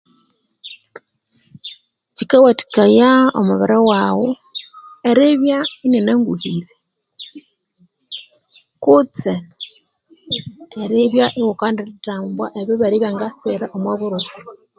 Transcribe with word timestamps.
Kyikawathiya 2.15 3.09
omubiri 3.39 3.77
waghu 3.89 4.27
eribya 5.09 5.59
inyananguhire 5.85 6.73
kutse 8.83 9.33
eribya 10.83 11.25
ighukendithambwa 11.39 12.45
ebilhwere 12.59 12.93
ebyangasira 12.97 13.65
omwa 13.75 13.93
buroffu 13.99 14.39